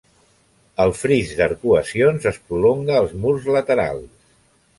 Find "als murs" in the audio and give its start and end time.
3.03-3.47